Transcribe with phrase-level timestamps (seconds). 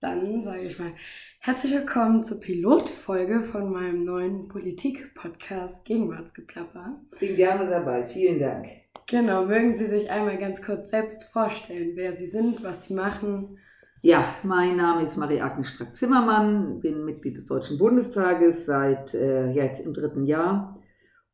[0.00, 0.94] Dann sage ich mal
[1.40, 7.02] herzlich willkommen zur Pilotfolge von meinem neuen Politik-Podcast Gegenwartsgeplapper.
[7.20, 8.66] Bin gerne dabei, vielen Dank.
[9.06, 13.58] Genau, mögen Sie sich einmal ganz kurz selbst vorstellen, wer Sie sind, was Sie machen?
[14.00, 19.92] Ja, mein Name ist Marie-Agnes Strack-Zimmermann, bin Mitglied des Deutschen Bundestages seit äh, jetzt im
[19.92, 20.80] dritten Jahr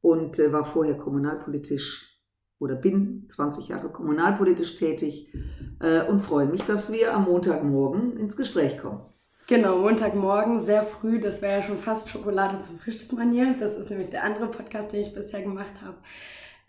[0.01, 2.16] und äh, war vorher kommunalpolitisch
[2.59, 5.33] oder bin 20 Jahre kommunalpolitisch tätig
[5.81, 9.01] äh, und freue mich, dass wir am Montagmorgen ins Gespräch kommen.
[9.49, 13.55] Genau, Montagmorgen, sehr früh, das wäre ja schon fast Schokolade zum Frühstück manier.
[13.59, 15.97] Das ist nämlich der andere Podcast, den ich bisher gemacht habe.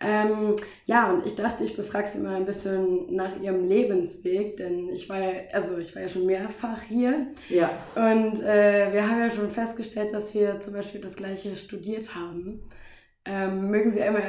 [0.00, 4.88] Ähm, ja, und ich dachte, ich befrage Sie mal ein bisschen nach Ihrem Lebensweg, denn
[4.90, 7.26] ich war ja, also ich war ja schon mehrfach hier.
[7.48, 7.70] Ja.
[7.96, 12.70] Und äh, wir haben ja schon festgestellt, dass wir zum Beispiel das gleiche studiert haben.
[13.24, 14.22] Ähm, mögen Sie einmal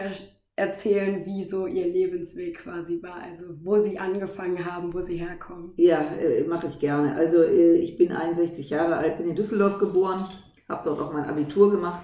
[0.59, 5.71] erzählen, wie so Ihr Lebensweg quasi war, also wo Sie angefangen haben, wo Sie herkommen.
[5.77, 7.15] Ja, äh, mache ich gerne.
[7.15, 10.25] Also äh, ich bin 61 Jahre alt, bin in Düsseldorf geboren,
[10.67, 12.01] habe dort auch mein Abitur gemacht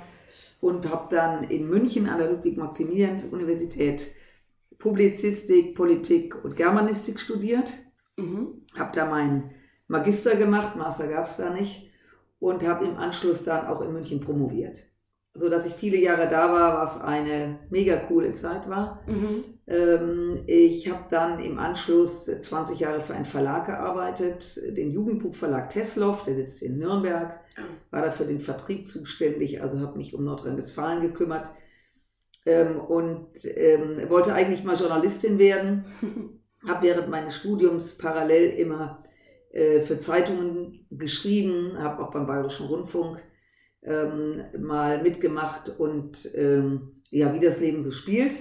[0.62, 4.08] und habe dann in München an der Ludwig-Maximilians-Universität
[4.80, 7.74] Publizistik, Politik und Germanistik studiert.
[8.18, 8.66] Mhm.
[8.78, 9.52] Habe da meinen
[9.88, 11.92] Magister gemacht, Master gab es da nicht
[12.40, 14.86] und habe im Anschluss dann auch in München promoviert
[15.38, 19.04] so dass ich viele Jahre da war, was eine mega coole Zeit war.
[19.06, 19.44] Mhm.
[19.68, 26.24] Ähm, ich habe dann im Anschluss 20 Jahre für einen Verlag gearbeitet, den Jugendbuchverlag Tesloff,
[26.24, 27.62] der sitzt in Nürnberg, ah.
[27.92, 31.50] war da für den Vertrieb zuständig, also habe mich um Nordrhein-Westfalen gekümmert
[32.46, 35.84] ähm, und ähm, wollte eigentlich mal Journalistin werden,
[36.66, 39.04] habe während meines Studiums parallel immer
[39.52, 43.22] äh, für Zeitungen geschrieben, habe auch beim Bayerischen Rundfunk
[43.86, 48.36] ähm, mal mitgemacht und ähm, ja, wie das Leben so spielt.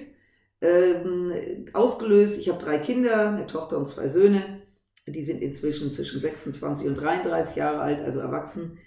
[0.61, 4.63] Ähm, ausgelöst, ich habe drei Kinder, eine Tochter und zwei Söhne.
[5.07, 8.79] Die sind inzwischen zwischen 26 und 33 Jahre alt, also erwachsen.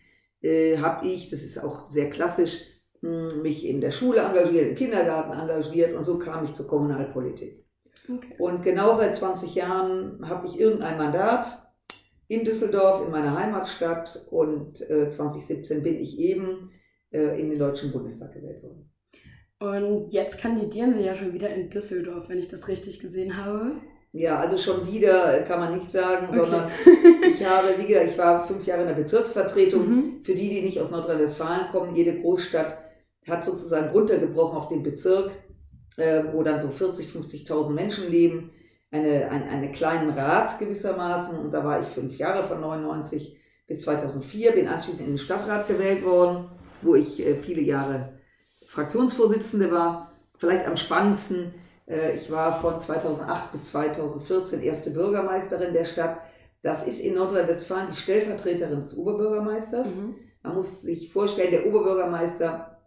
[0.41, 2.61] Äh, habe ich, das ist auch sehr klassisch,
[3.01, 7.63] hm, mich in der Schule engagiert, im Kindergarten engagiert und so kam ich zur Kommunalpolitik.
[8.09, 8.35] Okay.
[8.39, 11.66] Und genau seit 20 Jahren habe ich irgendein Mandat,
[12.27, 14.27] in Düsseldorf, in meiner Heimatstadt.
[14.31, 16.71] Und äh, 2017 bin ich eben
[17.11, 18.89] äh, in den Deutschen Bundestag gewählt worden.
[19.59, 23.77] Und jetzt kandidieren Sie ja schon wieder in Düsseldorf, wenn ich das richtig gesehen habe.
[24.11, 26.39] Ja, also schon wieder kann man nicht sagen, okay.
[26.39, 26.71] sondern
[27.33, 29.89] ich habe, wie gesagt, ich war fünf Jahre in der Bezirksvertretung.
[29.89, 30.23] Mhm.
[30.23, 32.77] Für die, die nicht aus Nordrhein-Westfalen kommen, jede Großstadt
[33.27, 35.31] hat sozusagen runtergebrochen auf den Bezirk,
[35.97, 38.51] äh, wo dann so 40, 50.000 Menschen leben
[38.91, 43.37] eine, ein, einen kleinen Rat gewissermaßen und da war ich fünf Jahre von 99
[43.67, 46.49] bis 2004, bin anschließend in den Stadtrat gewählt worden,
[46.81, 48.17] wo ich äh, viele Jahre
[48.65, 50.11] Fraktionsvorsitzende war.
[50.37, 51.53] Vielleicht am spannendsten,
[51.87, 56.19] äh, ich war von 2008 bis 2014 erste Bürgermeisterin der Stadt.
[56.61, 59.95] Das ist in Nordrhein-Westfalen die Stellvertreterin des Oberbürgermeisters.
[59.95, 60.15] Mhm.
[60.43, 62.79] Man muss sich vorstellen, der Oberbürgermeister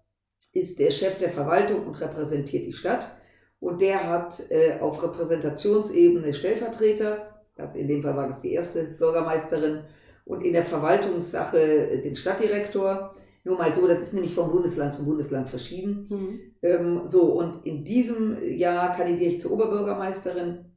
[0.53, 3.17] ist der Chef der Verwaltung und repräsentiert die Stadt.
[3.61, 8.85] Und der hat äh, auf Repräsentationsebene Stellvertreter, das in dem Fall war das die erste
[8.85, 9.85] Bürgermeisterin,
[10.25, 13.15] und in der Verwaltungssache äh, den Stadtdirektor.
[13.45, 16.07] Nur mal so, das ist nämlich vom Bundesland zum Bundesland verschieden.
[16.09, 16.41] Mhm.
[16.63, 20.73] Ähm, so, und in diesem Jahr kandidiere ich zur Oberbürgermeisterin.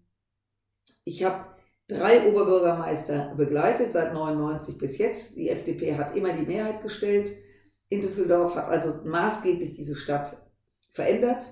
[1.06, 1.46] Ich habe
[1.88, 5.38] drei Oberbürgermeister begleitet, seit 99 bis jetzt.
[5.38, 7.32] Die FDP hat immer die Mehrheit gestellt
[7.90, 10.38] in Düsseldorf, hat also maßgeblich diese Stadt
[10.92, 11.44] verändert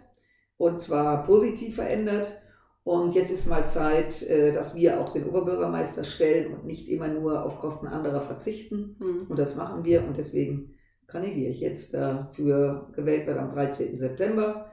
[0.62, 2.40] und zwar positiv verändert.
[2.84, 7.08] Und jetzt ist mal Zeit, äh, dass wir auch den Oberbürgermeister stellen und nicht immer
[7.08, 8.96] nur auf Kosten anderer verzichten.
[9.00, 9.28] Mhm.
[9.28, 10.76] Und das machen wir und deswegen
[11.08, 13.98] kandidiere ich jetzt dafür gewählt wird am 13.
[13.98, 14.72] September.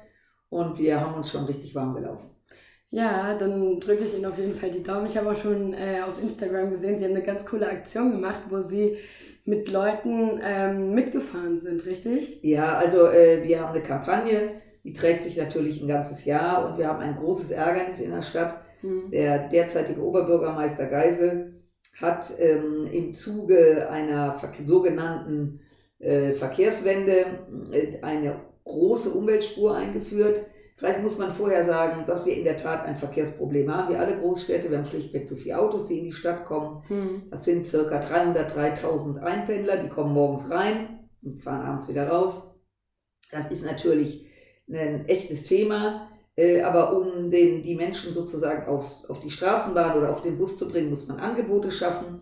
[0.51, 2.31] Und wir haben uns schon richtig warm gelaufen.
[2.91, 5.07] Ja, dann drücke ich Ihnen auf jeden Fall die Daumen.
[5.07, 8.41] Ich habe auch schon äh, auf Instagram gesehen, Sie haben eine ganz coole Aktion gemacht,
[8.49, 8.97] wo Sie
[9.45, 12.41] mit Leuten ähm, mitgefahren sind, richtig?
[12.43, 14.53] Ja, also äh, wir haben eine Kampagne
[14.89, 18.23] die trägt sich natürlich ein ganzes Jahr und wir haben ein großes Ärgernis in der
[18.23, 18.59] Stadt.
[18.81, 19.11] Mhm.
[19.11, 21.63] Der derzeitige Oberbürgermeister Geisel
[22.01, 25.61] hat ähm, im Zuge einer sogenannten
[25.99, 27.27] äh, Verkehrswende
[27.71, 30.47] äh, eine große Umweltspur eingeführt.
[30.77, 33.93] Vielleicht muss man vorher sagen, dass wir in der Tat ein Verkehrsproblem haben.
[33.93, 36.83] Wir alle Großstädte, wir haben schlichtweg zu viele Autos, die in die Stadt kommen.
[36.89, 37.23] Mhm.
[37.31, 42.55] Das sind circa 303.000 Einpendler, die kommen morgens rein und fahren abends wieder raus.
[43.31, 44.28] Das ist natürlich
[44.71, 46.09] ein echtes Thema.
[46.37, 50.57] Äh, aber um den, die Menschen sozusagen aufs, auf die Straßenbahn oder auf den Bus
[50.57, 52.21] zu bringen, muss man Angebote schaffen.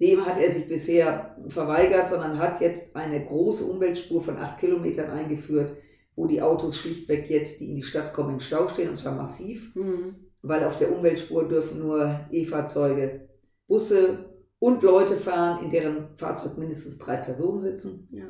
[0.00, 5.10] Dem hat er sich bisher verweigert, sondern hat jetzt eine große Umweltspur von acht Kilometern
[5.10, 5.76] eingeführt,
[6.14, 9.16] wo die Autos schlichtweg jetzt, die in die Stadt kommen, im Stau stehen, und zwar
[9.16, 10.14] massiv, mhm.
[10.42, 13.28] weil auf der Umweltspur dürfen nur E-Fahrzeuge,
[13.66, 14.26] Busse
[14.60, 18.08] und Leute fahren, in deren Fahrzeug mindestens drei Personen sitzen.
[18.12, 18.26] Ja.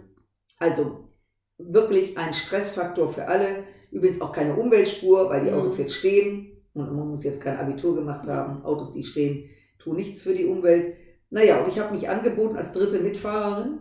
[0.58, 1.07] Also
[1.58, 3.64] wirklich ein Stressfaktor für alle.
[3.90, 5.58] Übrigens auch keine Umweltspur, weil die Mhm.
[5.58, 8.62] Autos jetzt stehen und man muss jetzt kein Abitur gemacht haben.
[8.64, 10.94] Autos, die stehen, tun nichts für die Umwelt.
[11.30, 13.78] Naja, und ich habe mich angeboten als dritte Mitfahrerin.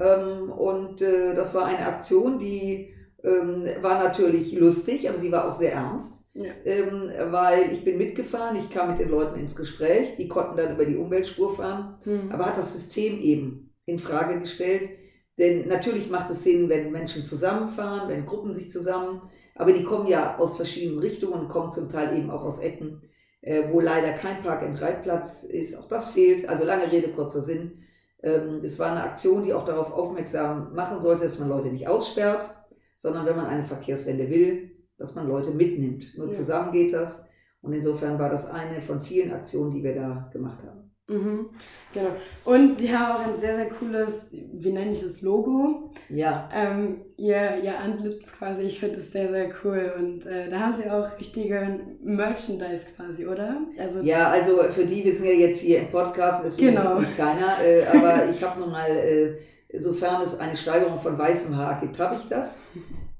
[0.00, 5.48] Ähm, und äh, das war eine Aktion, die ähm, war natürlich lustig, aber sie war
[5.48, 6.50] auch sehr ernst, Ja.
[6.64, 10.74] ähm, weil ich bin mitgefahren, ich kam mit den Leuten ins Gespräch, die konnten dann
[10.74, 12.32] über die Umweltspur fahren, Hm.
[12.32, 14.90] aber hat das System eben in Frage gestellt.
[15.38, 19.22] Denn natürlich macht es Sinn, wenn Menschen zusammenfahren, wenn Gruppen sich zusammen,
[19.56, 23.02] aber die kommen ja aus verschiedenen Richtungen kommen zum Teil eben auch aus Ecken,
[23.40, 25.76] äh, wo leider kein Park-and-Ride-Platz ist.
[25.76, 26.48] Auch das fehlt.
[26.48, 27.82] Also lange Rede, kurzer Sinn.
[28.22, 31.86] Ähm, es war eine Aktion, die auch darauf aufmerksam machen sollte, dass man Leute nicht
[31.86, 32.48] aussperrt,
[32.96, 36.16] sondern wenn man eine Verkehrswende will, dass man Leute mitnimmt.
[36.16, 36.32] Nur Ja.
[36.32, 37.26] zusammen geht das.
[37.60, 40.83] Und insofern war das eine von vielen Aktionen, die wir da gemacht haben.
[41.06, 41.50] Mhm.
[41.92, 42.10] Genau.
[42.46, 45.90] Und sie haben auch ein sehr, sehr cooles, wie nenne ich das, Logo.
[46.08, 49.92] Ja, Ähm, ihr, ihr Antlitz quasi, ich finde das sehr, sehr cool.
[49.98, 53.58] Und äh, da haben sie auch richtige Merchandise quasi, oder?
[53.78, 56.98] Also, Ja, also für die, wir sind ja jetzt hier im Podcast, deswegen Genau.
[57.00, 59.36] mich keiner, äh, aber ich habe nun mal, äh,
[59.78, 62.60] sofern es eine Steigerung von weißem Haar gibt, habe ich das.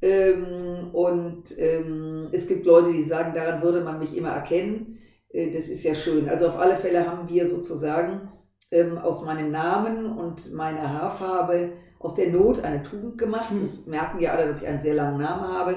[0.01, 4.94] Ähm, und ähm, es gibt Leute, die sagen, daran würde man mich immer erkennen.
[5.35, 6.29] Äh, das ist ja schön.
[6.29, 8.29] Also auf alle Fälle haben wir sozusagen
[8.71, 13.51] ähm, aus meinem Namen und meiner Haarfarbe aus der Not eine Tugend gemacht.
[13.51, 13.61] Hm.
[13.61, 15.77] Das merken ja alle, dass ich einen sehr langen Namen habe.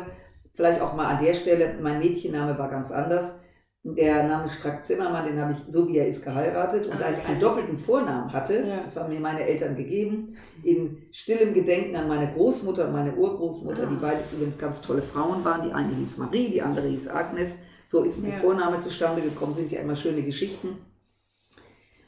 [0.53, 3.41] Vielleicht auch mal an der Stelle, mein Mädchenname war ganz anders.
[3.83, 6.87] Der Name Strack-Zimmermann, den habe ich so wie er ist geheiratet.
[6.87, 7.27] Und Ah, da ich okay.
[7.31, 8.81] einen doppelten Vornamen hatte, Ja.
[8.83, 13.83] das haben mir meine Eltern gegeben, in stillem Gedenken an meine Großmutter und meine Urgroßmutter,
[13.83, 13.89] Ah.
[13.89, 15.61] die beides übrigens ganz tolle Frauen waren.
[15.63, 17.63] Die eine hieß Marie, die andere hieß Agnes.
[17.87, 18.39] So ist mein Ja.
[18.39, 20.77] Vorname zustande gekommen, sind ja immer schöne Geschichten.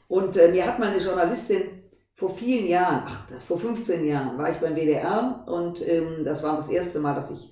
[0.08, 1.62] Und äh, mir hat meine Journalistin
[2.14, 6.56] vor vielen Jahren, ach, vor 15 Jahren, war ich beim WDR und ähm, das war
[6.56, 7.50] das erste Mal, dass ich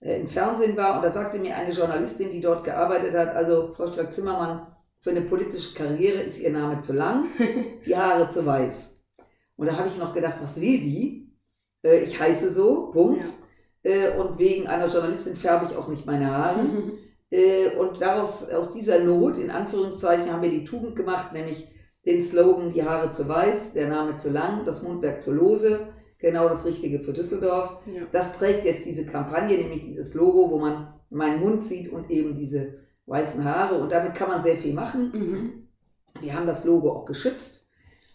[0.00, 0.96] äh, im Fernsehen war.
[0.96, 4.66] Und da sagte mir eine Journalistin, die dort gearbeitet hat, also Frau Strack-Zimmermann,
[5.00, 7.28] für eine politische Karriere ist ihr Name zu lang,
[7.86, 9.02] die Haare zu weiß.
[9.56, 11.32] Und da habe ich noch gedacht, was will die?
[11.82, 13.26] Äh, ich heiße so, Punkt.
[13.82, 16.66] Äh, und wegen einer Journalistin färbe ich auch nicht meine Haare.
[17.30, 21.68] Äh, und daraus, aus dieser Not, in Anführungszeichen, haben wir die Tugend gemacht, nämlich
[22.04, 25.88] den Slogan, die Haare zu weiß, der Name zu lang, das Mundwerk zu lose.
[26.18, 27.78] Genau das Richtige für Düsseldorf.
[27.86, 28.02] ja.
[28.12, 32.34] Das trägt jetzt diese Kampagne, nämlich dieses Logo, wo man meinen Mund sieht und eben
[32.34, 33.80] diese weißen Haare.
[33.80, 35.12] Und damit kann man sehr viel machen.
[35.12, 35.68] Mhm.
[36.20, 37.69] Wir haben das Logo auch geschützt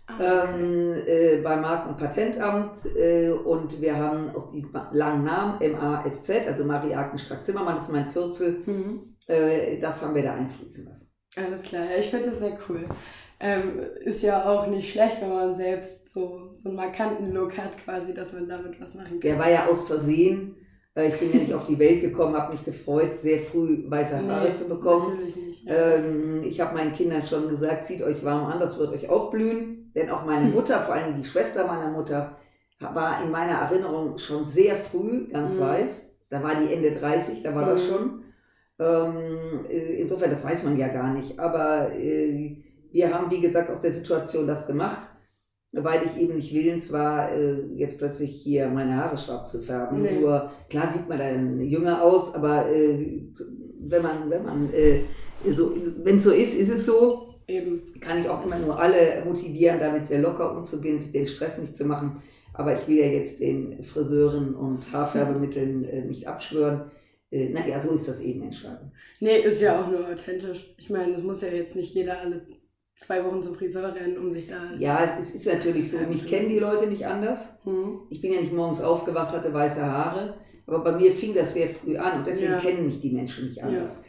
[0.09, 0.23] okay.
[0.23, 6.47] ähm, äh, beim Marken- und Patentamt äh, und wir haben aus diesem langen Namen M-A-S-Z,
[6.47, 9.15] also Marie-Agnes Strack-Zimmermann, das ist mein Kürzel, Mhm.
[9.27, 11.11] äh, das haben wir da einfließen lassen.
[11.37, 12.85] Alles klar, ja, ich finde das sehr cool.
[13.39, 17.77] Ähm, ist ja auch nicht schlecht, wenn man selbst so, so einen markanten Look hat,
[17.83, 19.19] quasi, dass man damit was machen kann.
[19.19, 20.55] Der war ja aus Versehen,
[20.95, 24.25] äh, ich bin ja nicht auf die Welt gekommen, habe mich gefreut, sehr früh weiße
[24.25, 25.09] Haare Nee, zu bekommen.
[25.15, 25.65] Natürlich nicht.
[25.65, 25.95] Ja.
[25.95, 29.29] Ähm, ich habe meinen Kindern schon gesagt, zieht euch warm an, das wird euch auch
[29.31, 29.84] blühen.
[29.95, 32.35] Denn auch meine Mutter, vor allem die Schwester meiner Mutter,
[32.79, 35.61] war in meiner Erinnerung schon sehr früh ganz Mhm.
[35.61, 36.11] weiß.
[36.29, 37.87] Da war die Ende 30, da war das Mhm.
[37.87, 38.21] schon.
[38.77, 41.39] Ähm, äh, insofern, das weiß man ja gar nicht.
[41.39, 42.57] Aber äh,
[42.91, 45.09] wir haben, wie gesagt, aus der Situation das gemacht,
[45.71, 50.01] weil ich eben nicht willens war, äh, jetzt plötzlich hier meine Haare schwarz zu färben.
[50.01, 50.19] Nee.
[50.19, 53.23] Nur, klar sieht man dann jünger aus, aber äh,
[53.79, 55.01] wenn man, wenn man äh,
[55.49, 55.73] so,
[56.03, 57.34] wenn es so ist, ist es so.
[57.47, 57.83] Eben.
[57.99, 61.75] Kann ich auch immer nur alle motivieren, damit sehr locker umzugehen, sich den Stress nicht
[61.75, 62.21] zu machen.
[62.53, 66.91] Aber ich will ja jetzt den Friseuren und Haarfärbemitteln äh, nicht abschwören.
[67.29, 68.91] Äh, naja, so ist das eben entstanden.
[69.19, 70.73] Nee, ist ja auch nur authentisch.
[70.77, 72.45] Ich meine, es muss ja jetzt nicht jeder alle
[72.95, 74.73] zwei Wochen zum Friseur rennen, um sich da.
[74.79, 77.49] Ja, es ist natürlich so, mich kennen die Leute nicht anders.
[77.63, 77.99] Hm.
[78.09, 80.35] Ich bin ja nicht morgens aufgewacht, hatte weiße Haare,
[80.65, 82.59] aber bei mir fing das sehr früh an und deswegen Ja.
[82.59, 84.01] kennen mich die Menschen nicht anders.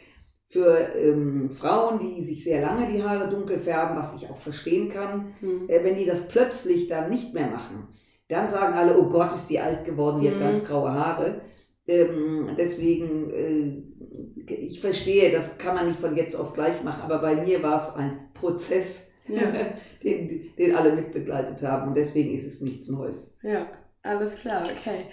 [0.49, 4.89] Für ähm, Frauen, die sich sehr lange die Haare dunkel färben, was ich auch verstehen
[4.89, 5.69] kann, Hm.
[5.69, 7.87] äh, wenn die das plötzlich dann nicht mehr machen,
[8.29, 10.41] dann sagen alle, oh Gott, ist die alt geworden, die hat Mhm.
[10.41, 11.41] ganz graue Haare.
[11.87, 17.19] Ähm, deswegen, äh, ich verstehe, das kann man nicht von jetzt auf gleich machen, aber
[17.19, 19.41] bei mir war es ein Prozess, Ja.
[20.03, 23.35] den, den alle mitbegleitet haben und deswegen ist es nichts Neues.
[23.43, 23.67] Ja,
[24.01, 25.05] alles klar, okay.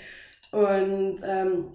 [0.53, 1.73] Und ähm,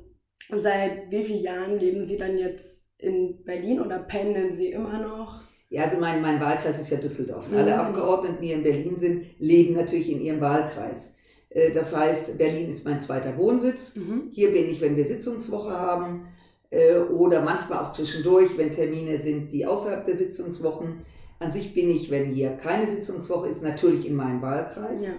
[0.50, 5.42] seit wie vielen Jahren leben Sie dann jetzt in Berlin oder pendeln Sie immer noch?
[5.70, 7.48] Ja, also mein, mein Wahlkreis ist ja Düsseldorf.
[7.48, 7.84] Und alle genau.
[7.84, 11.16] Abgeordneten, die in Berlin sind, leben natürlich in ihrem Wahlkreis.
[11.50, 13.96] Äh, Das heißt, Berlin ist mein zweiter Wohnsitz.
[13.96, 14.30] Mhm.
[14.32, 16.28] Hier bin ich, wenn wir Sitzungswoche haben
[16.72, 21.06] äh, oder manchmal auch zwischendurch, wenn Termine sind, die außerhalb der Sitzungswochen.
[21.40, 25.06] An sich bin ich, wenn hier keine Sitzungswoche ist, natürlich in meinem Wahlkreis.
[25.06, 25.14] Ja.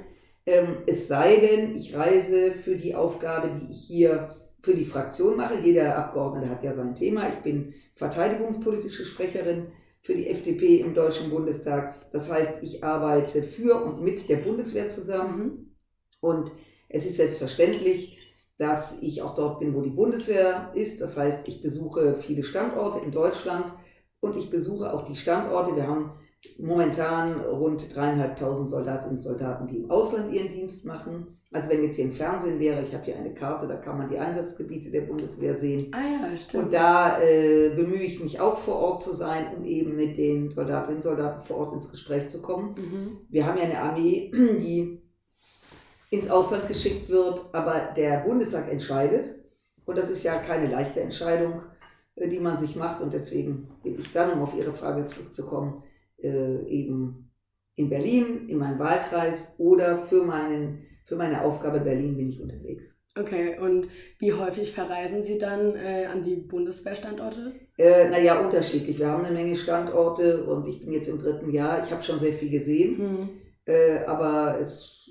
[0.46, 5.36] Ähm, es sei denn, ich reise für die Aufgabe, die ich hier für die Fraktion
[5.36, 5.60] mache.
[5.60, 7.28] Jeder Abgeordnete hat ja sein Thema.
[7.28, 9.68] Ich bin verteidigungspolitische Sprecherin
[10.02, 11.94] für die FDP im Deutschen Bundestag.
[12.12, 15.38] Das heißt, ich arbeite für und mit der Bundeswehr zusammen.
[15.38, 15.76] Mhm.
[16.20, 16.52] Und
[16.88, 18.18] es ist selbstverständlich,
[18.58, 21.00] dass ich auch dort bin, wo die Bundeswehr ist.
[21.00, 23.72] Das heißt, ich besuche viele Standorte in Deutschland
[24.20, 25.76] und ich besuche auch die Standorte.
[25.76, 26.12] Wir haben
[26.58, 31.38] momentan rund dreieinhalbtausend Soldatinnen und Soldaten, die im Ausland ihren Dienst machen.
[31.52, 34.08] Also wenn jetzt hier im Fernsehen wäre, ich habe hier eine Karte, da kann man
[34.08, 35.92] die Einsatzgebiete der Bundeswehr sehen.
[35.92, 36.64] Ah ja, stimmt.
[36.64, 40.50] Und da äh, bemühe ich mich auch vor Ort zu sein, um eben mit den
[40.50, 42.74] Soldatinnen und Soldaten vor Ort ins Gespräch zu kommen.
[42.76, 43.18] mhm.
[43.28, 45.02] Wir haben ja eine Armee, die
[46.10, 49.34] ins Ausland geschickt wird, aber der Bundestag entscheidet.
[49.84, 51.62] Und das ist ja keine leichte Entscheidung,
[52.14, 53.00] äh, die man sich macht.
[53.00, 55.82] Und deswegen bin ich dann, um auf Ihre Frage zurückzukommen,
[56.22, 57.30] äh, eben
[57.76, 62.96] in Berlin, in meinem Wahlkreis oder für, meinen, für meine Aufgabe Berlin bin ich unterwegs.
[63.18, 67.52] Okay, und wie häufig verreisen Sie dann äh, an die Bundeswehrstandorte?
[67.76, 68.98] Äh, naja, unterschiedlich.
[68.98, 71.82] Wir haben eine Menge Standorte und ich bin jetzt im dritten Jahr.
[71.84, 73.28] Ich habe schon sehr viel gesehen, Hm.
[73.64, 75.08] äh, aber es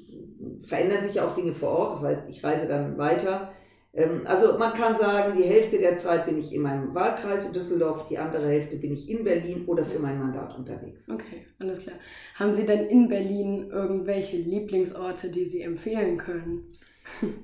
[0.62, 1.94] verändern sich auch Dinge vor Ort.
[1.98, 3.52] Das heißt, ich reise dann weiter.
[3.94, 7.54] Ähm, also man kann sagen, die Hälfte der Zeit bin ich in meinem Wahlkreis in
[7.54, 11.10] Düsseldorf, die andere Hälfte bin ich in Berlin oder für mein Mandat unterwegs.
[11.10, 11.96] Okay, alles klar.
[12.36, 16.72] Haben Sie denn in Berlin irgendwelche Lieblingsorte, die Sie empfehlen können?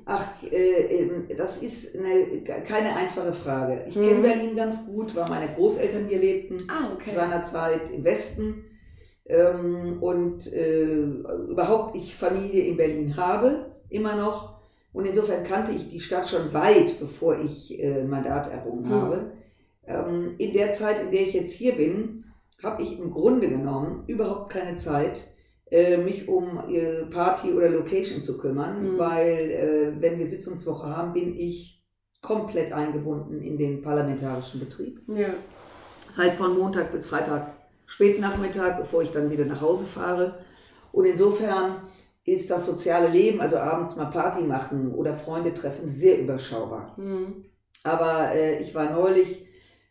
[0.06, 3.86] Ach, äh, ähm, das ist eine, keine einfache Frage.
[3.88, 4.22] Ich kenne Mhm.
[4.22, 6.58] Berlin ganz gut, weil meine Großeltern hier lebten.
[6.68, 7.12] Ah, okay.
[7.12, 8.66] seinerzeit im Westen
[9.26, 10.94] ähm, und äh,
[11.50, 14.55] überhaupt ich Familie in Berlin habe, immer noch.
[14.96, 18.90] Und insofern kannte ich die Stadt schon weit, bevor ich äh, ein Mandat errungen Mhm.
[18.92, 19.32] habe.
[19.86, 22.24] Ähm, in der Zeit, in der ich jetzt hier bin,
[22.64, 25.22] habe ich im Grunde genommen überhaupt keine Zeit,
[25.70, 28.98] äh, mich um äh, Party oder Location zu kümmern, Mhm.
[28.98, 31.84] weil äh, wenn wir Sitzungswoche haben, bin ich
[32.22, 35.02] komplett eingebunden in den parlamentarischen Betrieb.
[35.08, 35.28] Ja.
[36.08, 37.52] Das heißt von Montag bis Freitag
[37.88, 40.36] Spätnachmittag, bevor ich dann wieder nach Hause fahre.
[40.92, 41.82] Und insofern
[42.26, 46.96] ist das soziale Leben, also abends mal Party machen oder Freunde treffen, sehr überschaubar.
[46.98, 47.46] Hm.
[47.84, 49.46] Aber äh, ich war neulich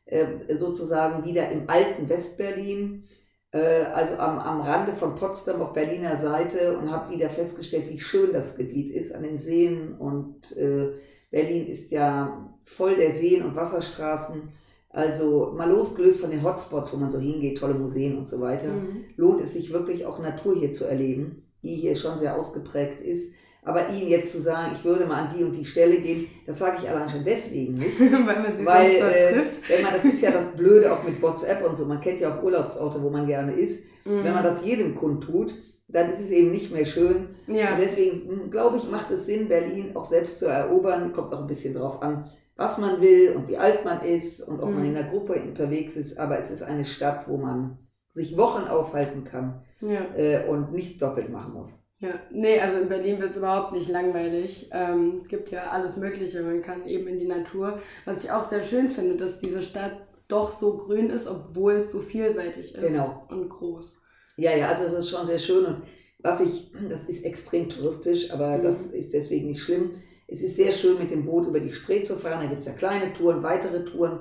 [0.07, 3.05] äh, sozusagen wieder im alten Westberlin,
[3.53, 8.01] äh, also am, am Rande von Potsdam auf Berliner Seite und habe wieder festgestellt, wie
[8.01, 9.95] schön das Gebiet ist an den Seen.
[9.97, 10.89] Und äh,
[11.31, 14.43] Berlin ist ja voll der Seen und Wasserstraßen.
[14.89, 18.69] Also mal losgelöst von den Hotspots, wo man so hingeht, tolle Museen und so weiter,
[18.69, 19.05] Hm.
[19.17, 23.35] lohnt es sich wirklich auch Natur hier zu erleben, die hier schon sehr ausgeprägt ist.
[23.67, 26.59] Aber Ihnen jetzt zu sagen, ich würde mal an die und die Stelle gehen, das
[26.59, 27.99] sage ich allein schon deswegen nicht.
[28.01, 29.71] Weil man sie Weil, äh, trifft.
[29.71, 32.37] wenn man, das ist ja das Blöde auch mit WhatsApp und so, man kennt ja
[32.39, 33.87] auch Urlaubsorte, wo man gerne ist.
[34.05, 34.23] Hm.
[34.23, 35.55] Wenn man das jedem kundtut,
[35.89, 37.29] dann ist es eben nicht mehr schön.
[37.47, 37.73] ja.
[37.73, 41.15] Und deswegen, glaube ich, macht es Sinn, Berlin auch selbst zu erobern.
[41.15, 44.61] Kommt auch ein bisschen drauf an, was man will und wie alt man ist und
[44.61, 44.91] ob man Mhm.
[44.91, 46.19] in einer Gruppe unterwegs ist.
[46.19, 47.79] Aber es ist eine Stadt, wo man
[48.11, 50.15] sich Wochen aufhalten kann ja.
[50.17, 51.79] äh, und nicht doppelt machen muss.
[52.01, 54.69] Ja, nee, also in Berlin wird es überhaupt nicht langweilig.
[54.73, 56.43] Ähm, es gibt ja alles Mögliche.
[56.43, 57.79] Man kann eben in die Natur.
[58.05, 59.93] Was ich auch sehr schön finde, dass diese Stadt
[60.29, 63.27] doch so grün ist, obwohl es so vielseitig ist Genau.
[63.31, 64.01] und groß.
[64.37, 65.83] Ja, ja, also es ist schon sehr schön und
[66.19, 68.63] was ich, das ist extrem touristisch, aber Mhm.
[68.65, 69.93] das ist deswegen nicht schlimm.
[70.27, 72.41] Es ist sehr schön, mit dem Boot über die Spree zu fahren.
[72.43, 74.21] Da gibt es ja kleine Touren, weitere Touren.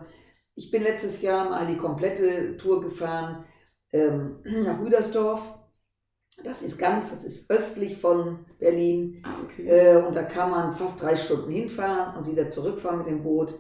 [0.56, 3.46] Ich bin letztes Jahr mal die komplette Tour gefahren
[3.94, 5.42] ähm, nach Rüdersdorf.
[6.44, 9.24] Das ist ganz, das ist östlich von Berlin.
[9.24, 9.68] Ah, okay.
[9.68, 13.54] Äh, und da kann man fast drei Stunden hinfahren und wieder zurückfahren mit dem Boot.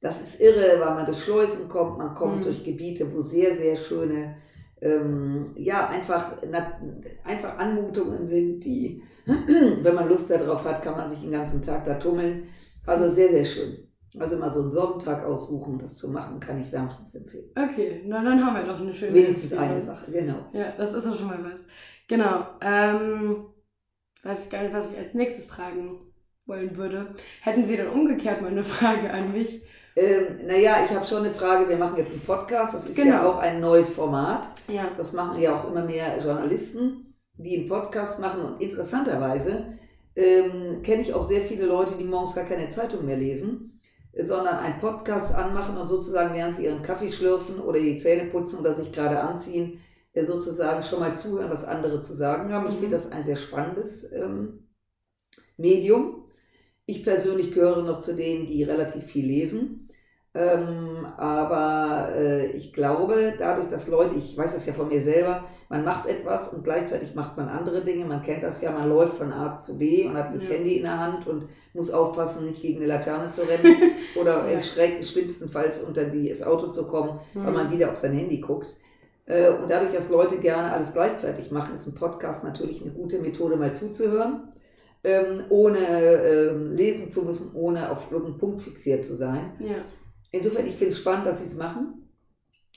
[0.00, 2.42] Das ist irre, weil man durch Schleusen kommt, man kommt Mhm.
[2.42, 4.36] durch Gebiete, wo sehr, sehr schöne,
[4.80, 6.80] ähm, ja, einfach, na,
[7.24, 11.84] einfach Anmutungen sind, die, wenn man Lust darauf hat, kann man sich den ganzen Tag
[11.84, 12.44] da tummeln.
[12.86, 13.87] Also sehr, sehr schön.
[14.18, 17.50] Also mal so einen Sonntag aussuchen, das zu machen, kann ich wärmstens empfehlen.
[17.56, 19.74] Okay, na dann haben wir doch eine schöne Wenigstens Empfehlung.
[19.74, 20.46] eine Sache, genau.
[20.52, 21.66] Ja, das ist doch schon mal was.
[22.08, 22.46] Genau.
[22.62, 23.46] Ähm,
[24.22, 26.00] weiß ich gar nicht, was ich als nächstes fragen
[26.46, 27.14] wollen würde.
[27.42, 29.62] Hätten Sie dann umgekehrt mal eine Frage an mich?
[29.94, 31.68] Ähm, naja, ich habe schon eine Frage.
[31.68, 32.72] Wir machen jetzt einen Podcast.
[32.74, 33.28] Das ist ja Genau.
[33.32, 34.46] auch ein neues Format.
[34.68, 34.86] Ja.
[34.96, 38.40] Das machen ja auch immer mehr Journalisten, die einen Podcast machen.
[38.42, 39.76] Und interessanterweise
[40.16, 43.77] ähm, kenne ich auch sehr viele Leute, die morgens gar keine Zeitung mehr lesen,
[44.18, 48.60] sondern einen Podcast anmachen und sozusagen, während sie ihren Kaffee schlürfen oder die Zähne putzen
[48.60, 49.80] oder sich gerade anziehen,
[50.12, 52.68] äh, sozusagen schon mal zuhören, was andere zu sagen haben.
[52.68, 52.80] Ich Mhm.
[52.80, 54.68] finde das ein sehr spannendes ähm,
[55.56, 56.24] Medium.
[56.86, 59.90] Ich persönlich gehöre noch zu denen, die relativ viel lesen.
[60.34, 65.46] Ähm, aber äh, ich glaube, dadurch, dass Leute, ich weiß das ja von mir selber,
[65.68, 68.06] man macht etwas und gleichzeitig macht man andere Dinge.
[68.06, 70.54] Man kennt das ja, man läuft von A zu B und hat das ja.
[70.54, 73.76] Handy in der Hand und muss aufpassen, nicht gegen eine Laterne zu rennen
[74.20, 74.60] oder ja.
[74.60, 77.44] schlimmstenfalls unter das Auto zu kommen, mhm.
[77.44, 78.74] weil man wieder auf sein Handy guckt.
[79.26, 83.18] Äh, und dadurch, dass Leute gerne alles gleichzeitig machen, ist ein Podcast natürlich eine gute
[83.18, 84.54] Methode, mal zuzuhören,
[85.04, 89.52] ähm, ohne ähm, lesen zu müssen, ohne auf irgendeinen Punkt fixiert zu sein.
[89.58, 89.76] Ja.
[90.32, 92.07] Insofern, ich finde es spannend, dass sie es machen.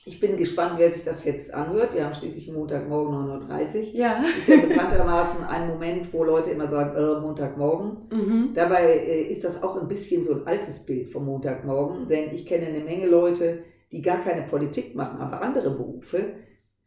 [0.04, 1.94] Ich bin gespannt, wer sich das jetzt anhört.
[1.94, 3.94] Wir haben schließlich Montagmorgen 9.30 Uhr.
[3.94, 4.24] Ja.
[4.36, 8.08] Ist ja bekanntermaßen ein Moment, wo Leute immer sagen, äh, Montagmorgen.
[8.10, 8.50] Mhm.
[8.52, 12.46] Dabei äh, ist das auch ein bisschen so ein altes Bild vom Montagmorgen, denn ich
[12.46, 16.32] kenne eine Menge Leute, die gar keine Politik machen, aber andere Berufe,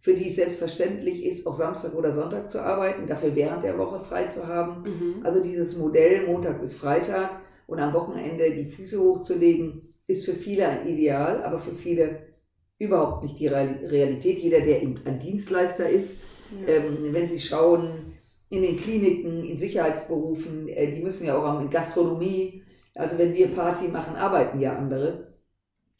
[0.01, 3.99] für die es selbstverständlich ist, auch Samstag oder Sonntag zu arbeiten, dafür während der Woche
[4.03, 4.83] frei zu haben.
[4.83, 5.25] Mhm.
[5.25, 7.29] Also dieses Modell Montag bis Freitag
[7.65, 12.34] und am Wochenende die Füße hochzulegen, ist für viele ein Ideal, aber für viele
[12.79, 14.39] überhaupt nicht die Realität.
[14.39, 16.23] Jeder, der ein Dienstleister ist,
[16.61, 16.73] ja.
[16.73, 18.13] ähm, wenn Sie schauen,
[18.49, 22.63] in den Kliniken, in Sicherheitsberufen, äh, die müssen ja auch haben, in Gastronomie.
[22.93, 25.35] Also wenn wir Party machen, arbeiten ja andere.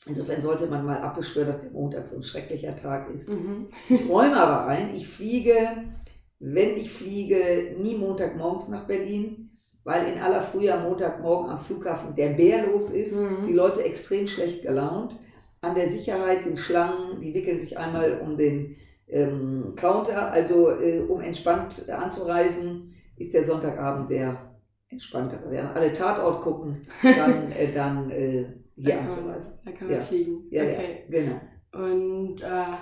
[0.06, 3.30] Insofern sollte man mal abbeschwören, dass der Montag so ein schrecklicher Tag ist.
[3.30, 3.68] Mhm.
[3.90, 5.58] Ich räume aber ein, ich fliege,
[6.40, 12.16] wenn ich fliege, nie Montagmorgens nach Berlin, weil in aller Früh am Montagmorgen am Flughafen
[12.16, 13.48] der Bär los ist, mhm.
[13.48, 15.18] die Leute extrem schlecht gelaunt.
[15.66, 18.76] An der Sicherheit sind Schlangen, die wickeln sich einmal um den
[19.08, 24.38] ähm, Counter, also äh, um entspannt anzureisen, ist der Sonntagabend sehr
[24.90, 25.42] entspannter.
[25.46, 28.46] Wir werden alle Tatort gucken, dann, äh, dann äh,
[28.76, 29.54] hier anzureisen.
[29.66, 30.04] Da kann man ja.
[30.04, 30.44] fliegen.
[30.52, 31.04] Ja, okay.
[31.10, 31.42] ja, genau.
[31.72, 32.78] Und äh,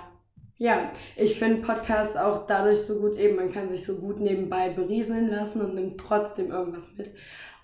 [0.56, 4.70] ja, ich finde Podcasts auch dadurch so gut eben, man kann sich so gut nebenbei
[4.70, 7.14] berieseln lassen und nimmt trotzdem irgendwas mit.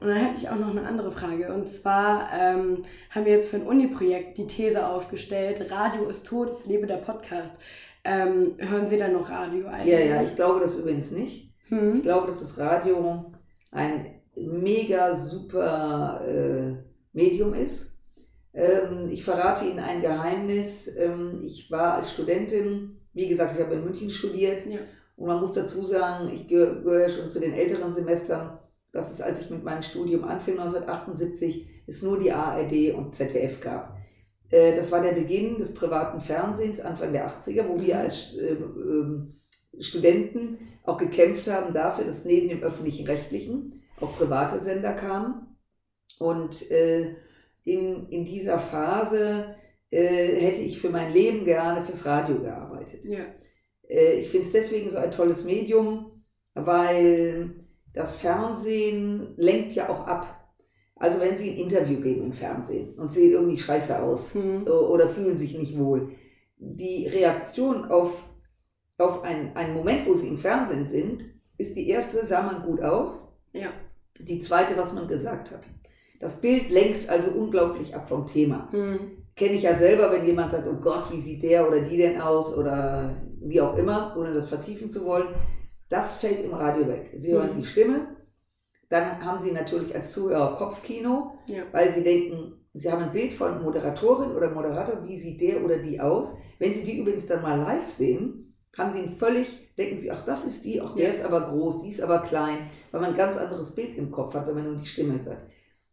[0.00, 1.52] Und dann hätte ich auch noch eine andere Frage.
[1.52, 6.50] Und zwar ähm, haben wir jetzt für ein Uni-Projekt die These aufgestellt, Radio ist tot,
[6.50, 7.54] es lebe der Podcast.
[8.02, 9.92] Ähm, hören Sie da noch Radio eigentlich?
[9.92, 11.52] Ja, ja, ich glaube das übrigens nicht.
[11.68, 11.96] Hm?
[11.96, 13.30] Ich glaube, dass das Radio
[13.70, 16.76] ein mega super äh,
[17.12, 17.94] Medium ist.
[18.54, 20.96] Ähm, ich verrate Ihnen ein Geheimnis.
[20.96, 24.64] Ähm, ich war als Studentin, wie gesagt, ich habe in München studiert.
[24.66, 24.78] Ja.
[25.16, 28.58] Und man muss dazu sagen, ich gehöre schon zu den älteren Semestern.
[28.92, 33.60] Das ist, als ich mit meinem Studium anfing, 1978, es nur die ARD und ZDF
[33.60, 33.96] gab.
[34.50, 38.00] Äh, das war der Beginn des privaten Fernsehens, Anfang der 80er, wo wir mhm.
[38.00, 39.36] als äh, ähm,
[39.78, 45.56] Studenten auch gekämpft haben dafür, dass neben dem öffentlichen Rechtlichen auch private Sender kamen.
[46.18, 47.14] Und äh,
[47.64, 49.54] in, in dieser Phase
[49.92, 53.04] hätte ich für mein Leben gerne fürs Radio gearbeitet.
[53.04, 53.24] Ja.
[53.88, 56.22] Ich finde es deswegen so ein tolles Medium,
[56.54, 57.56] weil
[57.92, 60.36] das Fernsehen lenkt ja auch ab.
[60.96, 64.66] Also wenn Sie ein Interview geben im Fernsehen und sehen irgendwie scheiße aus mhm.
[64.66, 66.10] oder fühlen sich nicht wohl,
[66.58, 68.12] die Reaktion auf,
[68.98, 71.24] auf einen, einen Moment, wo Sie im Fernsehen sind,
[71.56, 73.34] ist die erste, sah man gut aus.
[73.52, 73.68] Ja.
[74.18, 75.62] Die zweite, was man gesagt hat.
[76.20, 78.68] Das Bild lenkt also unglaublich ab vom Thema.
[78.72, 79.24] Mhm.
[79.34, 82.20] Kenne ich ja selber, wenn jemand sagt, oh Gott, wie sieht der oder die denn
[82.20, 85.28] aus oder wie auch immer, ohne das vertiefen zu wollen.
[85.90, 87.10] Das fällt im Radio weg.
[87.14, 87.60] Sie hören mhm.
[87.60, 88.16] die Stimme,
[88.88, 91.64] dann haben Sie natürlich als Zuhörer Kopfkino, ja.
[91.72, 95.76] weil Sie denken, Sie haben ein Bild von Moderatorin oder Moderator, wie sieht der oder
[95.76, 96.38] die aus.
[96.58, 100.24] Wenn Sie die übrigens dann mal live sehen, haben Sie ein völlig, denken Sie, ach,
[100.24, 101.10] das ist die, ach, der ja.
[101.10, 104.34] ist aber groß, die ist aber klein, weil man ein ganz anderes Bild im Kopf
[104.34, 105.44] hat, wenn man nur die Stimme hört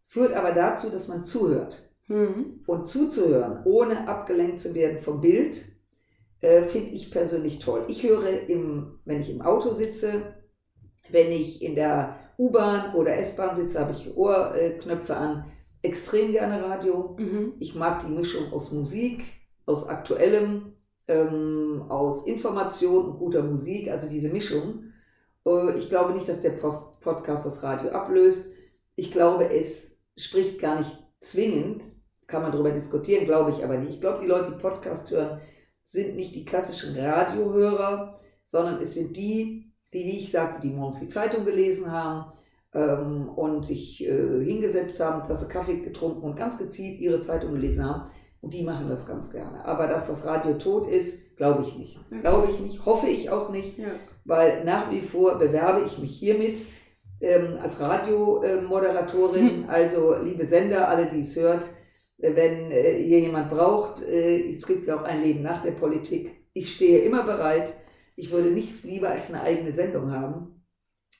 [0.07, 1.91] führt aber dazu, dass man zuhört.
[2.07, 2.63] Mhm.
[2.65, 5.62] Und zuzuhören, ohne abgelenkt zu werden vom Bild,
[6.41, 7.86] äh, finde ich persönlich toll.
[7.88, 10.36] Ich höre, im, wenn ich im Auto sitze,
[11.10, 17.15] wenn ich in der U-Bahn oder S-Bahn sitze, habe ich Ohrknöpfe an, extrem gerne Radio.
[17.17, 17.54] Mhm.
[17.60, 19.23] Ich mag die Mischung aus Musik,
[19.65, 20.73] aus aktuellem,
[21.08, 24.91] ähm, aus Information und guter Musik, also diese Mischung.
[25.45, 28.54] Äh, ich glaube nicht, dass der Post Podcast das Radio ablöst.
[28.95, 31.84] Ich glaube, es spricht gar nicht zwingend,
[32.28, 33.95] kann man darüber diskutieren, glaube ich aber nicht.
[33.95, 35.39] Ich glaube, die Leute, die Podcast hören,
[35.88, 41.00] sind nicht die klassischen Radiohörer, sondern es sind die, die, wie ich sagte, die morgens
[41.00, 42.34] die Zeitung gelesen haben
[42.73, 47.86] ähm, und sich äh, hingesetzt haben, Tasse Kaffee getrunken und ganz gezielt ihre Zeitung gelesen
[47.86, 48.12] haben.
[48.41, 49.63] Und die machen das ganz gerne.
[49.65, 51.97] Aber dass das Radio tot ist, glaube ich nicht.
[52.06, 52.19] Okay.
[52.19, 53.88] Glaube ich nicht, hoffe ich auch nicht, ja.
[54.26, 56.60] weil nach wie vor bewerbe ich mich hiermit
[57.21, 59.65] ähm, als Radiomoderatorin.
[59.69, 61.76] also, liebe Sender, alle, die es hört, äh,
[62.17, 66.32] wenn äh, ihr jemand braucht, äh, es gibt ja auch ein Leben nach der Politik.
[66.53, 67.73] Ich stehe immer bereit.
[68.15, 70.63] Ich würde nichts lieber als eine eigene Sendung haben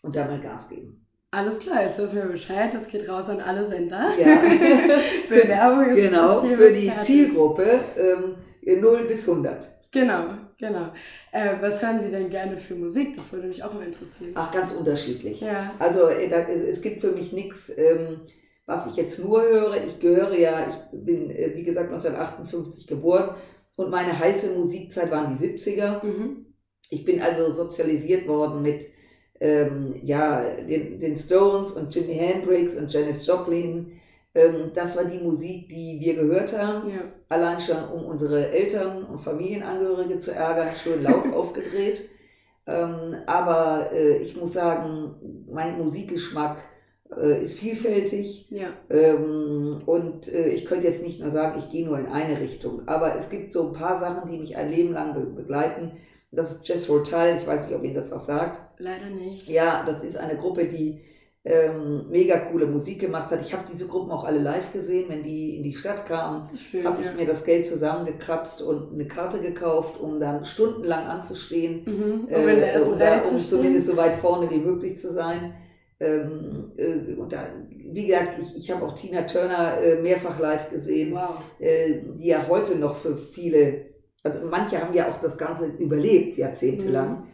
[0.02, 1.06] und da mal Gas geben.
[1.30, 2.74] Alles klar, jetzt wissen wir Bescheid.
[2.74, 4.10] Das geht raus an alle Sender.
[4.20, 4.42] Ja.
[5.30, 7.06] Bewerbung ist Genau, für die fertig.
[7.06, 9.66] Zielgruppe ähm, 0 bis 100.
[9.92, 10.92] Genau, genau.
[11.32, 13.16] Äh, was hören Sie denn gerne für Musik?
[13.16, 14.32] Das würde mich auch mal interessieren.
[14.36, 15.42] Ach, ganz unterschiedlich.
[15.42, 15.74] Ja.
[15.80, 18.22] Also äh, da, es gibt für mich nichts, ähm,
[18.68, 19.84] was ich jetzt nur höre.
[19.84, 23.36] Ich gehöre ja, ich bin, äh, wie gesagt, 1958 geboren
[23.76, 26.06] und meine heiße Musikzeit waren die 70er.
[26.06, 26.46] Mhm.
[26.90, 28.86] Ich bin also sozialisiert worden mit
[29.40, 34.00] ähm, ja, den, den Stones und Jimi Hendrix und Janis Joplin.
[34.36, 36.90] Ähm, das war die Musik, die wir gehört haben.
[36.90, 37.02] Ja.
[37.30, 42.10] Allein schon, um unsere Eltern und Familienangehörige zu ärgern, schön laut aufgedreht.
[42.66, 45.16] Ähm, aber äh, ich muss sagen,
[45.50, 46.58] mein Musikgeschmack
[47.16, 48.48] äh, ist vielfältig.
[48.50, 48.70] Ja.
[48.90, 52.88] Ähm, und äh, ich könnte jetzt nicht nur sagen, ich gehe nur in eine Richtung.
[52.88, 55.94] Aber es gibt so ein paar Sachen, die mich ein Leben lang be begleiten.
[56.32, 58.60] Das ist Jess Rotal, ich weiß nicht, ob Ihnen das was sagt.
[58.80, 59.48] Leider nicht.
[59.48, 61.00] Ja, das ist eine Gruppe, die
[61.46, 63.40] ähm, mega coole Musik gemacht hat.
[63.42, 66.42] Ich habe diese Gruppen auch alle live gesehen, wenn die in die Stadt kamen.
[66.84, 72.28] Habe ich mir das Geld zusammengekratzt und eine Karte gekauft, um dann stundenlang anzustehen, mhm.
[72.30, 75.54] äh, um, da, um zumindest so weit vorne wie möglich zu sein.
[76.00, 80.70] Ähm, äh, und da, wie gesagt, ich, ich habe auch Tina Turner äh, mehrfach live
[80.70, 81.40] gesehen, wow.
[81.60, 83.88] äh, die ja heute noch für viele
[84.28, 87.20] also manche haben ja auch das Ganze überlebt, jahrzehntelang.
[87.20, 87.28] Mhm.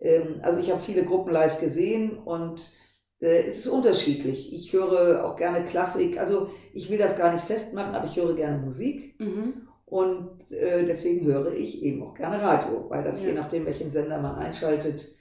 [0.00, 2.72] Ähm, also ich habe viele Gruppen live gesehen und
[3.20, 4.52] äh, es ist unterschiedlich.
[4.52, 6.18] Ich höre auch gerne Klassik.
[6.18, 9.18] Also ich will das gar nicht festmachen, aber ich höre gerne Musik.
[9.18, 9.68] Mhm.
[9.86, 13.28] Und äh, deswegen höre ich eben auch gerne Radio, weil das ja.
[13.28, 15.15] je nachdem, welchen Sender man einschaltet,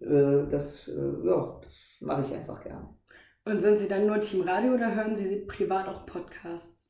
[0.00, 0.90] äh, das,
[1.24, 2.88] ja, das mache ich einfach gerne.
[3.44, 6.88] Und sind Sie dann nur Team Radio oder hören Sie privat auch Podcasts?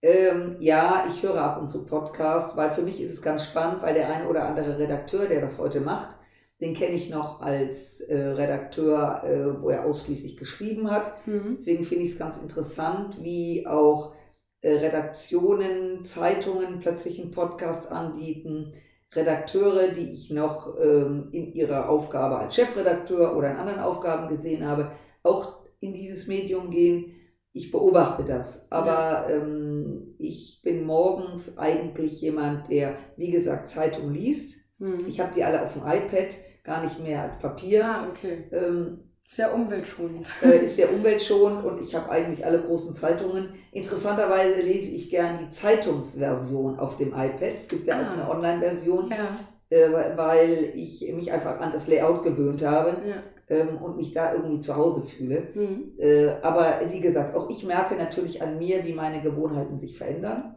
[0.00, 3.82] Ähm, ja, ich höre ab und zu Podcasts, weil für mich ist es ganz spannend,
[3.82, 6.16] weil der eine oder andere Redakteur, der das heute macht,
[6.60, 11.26] den kenne ich noch als äh, Redakteur, äh, wo er ausschließlich geschrieben hat.
[11.26, 11.56] Mhm.
[11.58, 14.14] Deswegen finde ich es ganz interessant, wie auch
[14.60, 18.72] äh, Redaktionen, Zeitungen plötzlich einen Podcast anbieten.
[19.14, 24.66] Redakteure, die ich noch ähm, in ihrer Aufgabe als Chefredakteur oder in anderen Aufgaben gesehen
[24.66, 24.92] habe,
[25.22, 27.14] auch in dieses Medium gehen
[27.58, 28.70] ich beobachte das.
[28.70, 29.30] Aber ja.
[29.30, 34.64] ähm, ich bin morgens eigentlich jemand, der, wie gesagt, Zeitung liest.
[34.78, 35.06] Mhm.
[35.08, 37.84] Ich habe die alle auf dem iPad, gar nicht mehr als Papier.
[37.84, 38.44] Ah, okay.
[38.52, 40.26] Ähm, sehr umweltschonend.
[40.42, 43.50] Äh, ist sehr umweltschonend und ich habe eigentlich alle großen Zeitungen.
[43.70, 47.54] Interessanterweise lese ich gern die Zeitungsversion auf dem iPad.
[47.54, 48.02] Es gibt ja ah.
[48.02, 49.10] auch eine Online-Version.
[49.10, 49.38] Ja.
[49.70, 52.96] Äh, weil ich mich einfach an das Layout gewöhnt habe.
[53.06, 55.48] Ja ähm, und mich da irgendwie zu Hause fühle.
[55.54, 55.92] Mhm.
[55.98, 60.54] Äh, aber wie gesagt, auch ich merke natürlich an mir, wie meine Gewohnheiten sich verändern.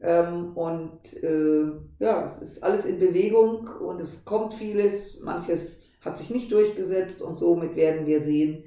[0.00, 5.20] Ähm, und äh, ja, es ist alles in Bewegung und es kommt vieles.
[5.20, 8.64] Manches hat sich nicht durchgesetzt und somit werden wir sehen,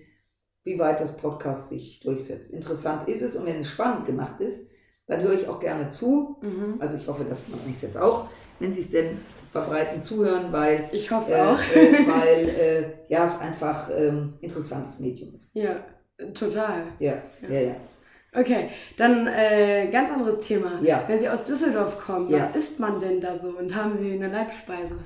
[0.64, 2.54] wie weit das Podcast sich durchsetzt.
[2.54, 4.70] Interessant ist es und wenn es spannend gemacht ist,
[5.08, 6.38] dann höre ich auch gerne zu.
[6.42, 6.76] Mhm.
[6.80, 9.18] Also ich hoffe, dass man uns jetzt auch, wenn Sie es denn
[9.52, 15.00] verbreiten, zuhören, weil ich hoffe äh, auch, äh, weil äh, ja es einfach ähm, interessantes
[15.00, 15.50] Medium ist.
[15.54, 15.76] Ja,
[16.34, 16.84] total.
[17.00, 17.60] Ja, ja, ja.
[17.60, 17.76] ja.
[18.36, 20.80] Okay, dann äh, ganz anderes Thema.
[20.82, 21.04] Ja.
[21.08, 22.50] Wenn Sie aus Düsseldorf kommen, ja.
[22.50, 24.98] was isst man denn da so und haben Sie eine Leibspeise?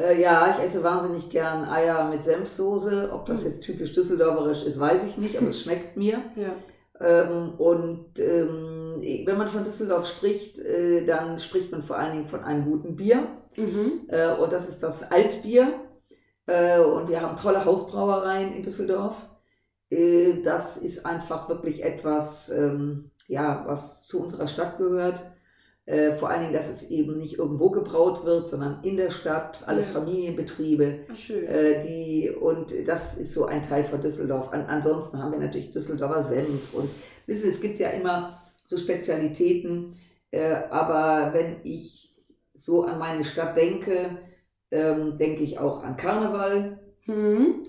[0.00, 3.10] Äh, ja, ich esse wahnsinnig gern Eier mit Senfsoße.
[3.12, 3.46] Ob das hm.
[3.46, 6.22] jetzt typisch düsseldorferisch ist, weiß ich nicht, aber es schmeckt mir.
[6.36, 6.54] Ja.
[7.00, 12.28] Ähm, und ähm, wenn man von Düsseldorf spricht, äh, dann spricht man vor allen Dingen
[12.28, 13.26] von einem guten Bier.
[13.56, 14.02] Mhm.
[14.08, 15.74] Äh, und das ist das Altbier.
[16.46, 19.16] Äh, und wir haben tolle Hausbrauereien in Düsseldorf.
[19.90, 25.20] Äh, das ist einfach wirklich etwas, ähm, ja, was zu unserer Stadt gehört.
[25.86, 29.64] Äh, vor allen Dingen, dass es eben nicht irgendwo gebraut wird, sondern in der Stadt,
[29.66, 29.94] alles ja.
[29.94, 31.00] Familienbetriebe.
[31.10, 31.30] Ach.
[31.30, 34.52] Äh, die, und das ist so ein Teil von Düsseldorf.
[34.52, 36.90] An, ansonsten haben wir natürlich Düsseldorfer Senf und
[37.26, 39.96] wissen, es gibt ja immer so Spezialitäten.
[40.30, 42.14] Äh, aber wenn ich
[42.54, 44.18] so an meine Stadt denke,
[44.70, 46.78] ähm, denke ich auch an Karneval.
[47.06, 47.64] Mhm.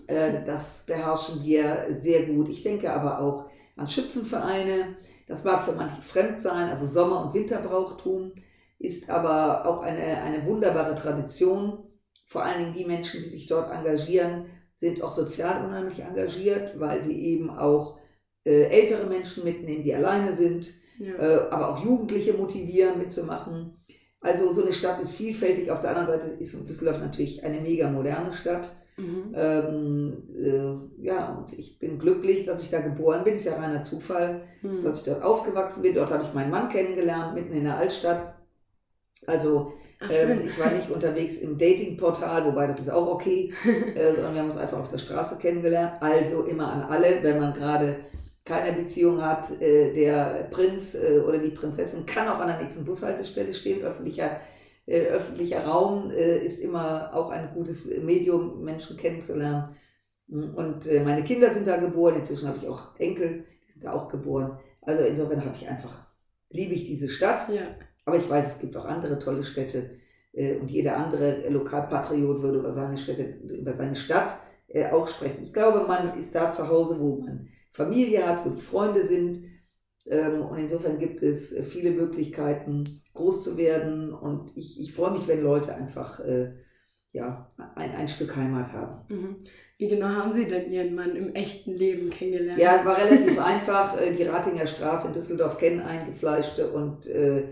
[0.45, 2.50] Das beherrschen wir sehr gut.
[2.50, 4.95] Ich denke aber auch an Schützenvereine.
[5.32, 8.34] Das mag für manche fremd sein, also Sommer- und Winterbrauchtum
[8.80, 11.86] ist aber auch eine, eine wunderbare Tradition.
[12.28, 17.02] Vor allen Dingen die Menschen, die sich dort engagieren, sind auch sozial unheimlich engagiert, weil
[17.02, 17.98] sie eben auch
[18.44, 21.13] äh, ältere Menschen mitnehmen, die alleine sind, ja.
[21.13, 23.82] äh, aber auch Jugendliche motivieren, mitzumachen.
[24.20, 25.72] Also so eine Stadt ist vielfältig.
[25.72, 28.70] Auf der anderen Seite ist Düsseldorf natürlich eine mega moderne Stadt.
[29.02, 29.34] Mhm.
[29.36, 33.34] Ähm, äh, ja, und ich bin glücklich, dass ich da geboren bin.
[33.34, 34.84] Ist ja reiner Zufall, mhm.
[34.84, 35.96] dass ich dort aufgewachsen bin.
[35.96, 38.36] Dort habe ich meinen Mann kennengelernt, mitten in der Altstadt.
[39.28, 39.74] Also
[40.10, 43.54] Ähm, ich war nicht unterwegs im Datingportal, wobei das ist auch okay,
[43.96, 46.02] äh, sondern wir haben uns einfach auf der Straße kennengelernt.
[46.02, 47.98] Also immer an alle, wenn man gerade
[48.44, 52.86] keine Beziehung hat, äh, der Prinz äh, oder die Prinzessin kann auch an der nächsten
[52.86, 53.84] Bushaltestelle stehen.
[53.84, 54.42] Öffentlicher,
[54.88, 59.76] öffentlicher Raum äh, ist immer auch ein gutes Medium, Menschen kennenzulernen.
[60.28, 63.94] Und äh, meine Kinder sind da geboren, inzwischen habe ich auch Enkel, die sind da
[63.94, 64.60] auch geboren.
[64.82, 66.08] Also insofern habe ich einfach,
[66.50, 67.50] liebe ich diese Stadt.
[67.50, 67.62] Ja.
[68.06, 69.98] Aber ich weiß, es gibt auch andere tolle Städte
[70.34, 74.36] äh, und jeder andere Lokalpatriot würde über seine Städte, über seine Stadt
[74.67, 75.44] äh, auch sprechen.
[75.44, 79.39] Ich glaube, man ist da zu Hause, wo man Familie hat, wo die Freunde sind.
[80.08, 82.84] Ähm, und insofern gibt es äh, viele Möglichkeiten,
[83.14, 84.14] groß zu werden.
[84.14, 86.54] Und ich, ich freue mich, wenn Leute einfach äh,
[87.14, 89.06] ja, ein, ein Stück Heimat haben.
[89.10, 89.36] Mhm.
[89.78, 92.60] Wie genau haben Sie denn Ihren Mann im echten Leben kennengelernt?
[92.60, 94.00] Ja, war relativ einfach.
[94.00, 97.44] Äh, die Ratinger Straße in Düsseldorf kennen eingefleischte und äh,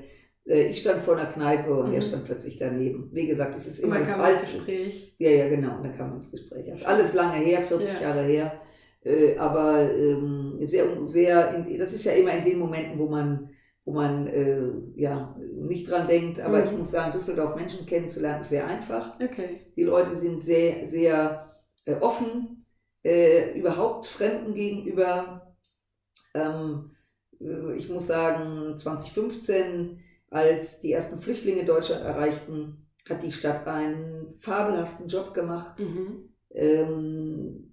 [0.45, 1.95] ich stand vor einer Kneipe und mhm.
[1.95, 3.09] er stand plötzlich daneben.
[3.13, 5.15] Wie gesagt, es ist immer das alte Gespräch.
[5.19, 5.77] Ja, ja, genau.
[5.77, 6.65] Und dann kam man ins Gespräch.
[6.67, 8.07] Das ist alles lange her, 40 ja.
[8.07, 8.61] Jahre her.
[9.03, 13.49] Äh, aber ähm, sehr, sehr, das ist ja immer in den Momenten, wo man,
[13.85, 16.39] wo man äh, ja nicht dran denkt.
[16.39, 16.65] Aber mhm.
[16.65, 19.19] ich muss sagen, Düsseldorf Menschen kennenzulernen ist sehr einfach.
[19.19, 19.71] Okay.
[19.75, 22.65] Die Leute sind sehr, sehr äh, offen,
[23.03, 25.55] äh, überhaupt Fremden gegenüber.
[26.33, 26.91] Ähm,
[27.39, 34.31] äh, ich muss sagen, 2015, als die ersten Flüchtlinge Deutschland erreichten, hat die Stadt einen
[34.39, 35.79] fabelhaften Job gemacht.
[35.79, 37.28] Mhm ähm,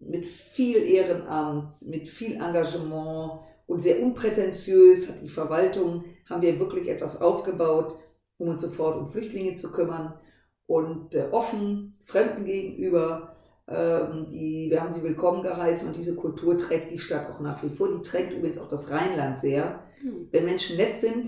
[0.08, 6.88] mit viel Ehrenamt, mit viel Engagement und sehr unprätentiös hat die Verwaltung, haben wir wirklich
[6.88, 7.98] etwas aufgebaut,
[8.38, 10.14] um uns sofort um Flüchtlinge zu kümmern
[10.66, 13.36] und äh, offen, Fremden gegenüber.
[13.68, 17.62] Ähm, die, wir haben sie willkommen geheißen und diese Kultur trägt die Stadt auch nach
[17.62, 17.88] wie vor.
[17.88, 19.80] Die trägt übrigens auch das Rheinland sehr.
[20.02, 20.28] Mhm.
[20.30, 21.26] Wenn Menschen nett sind,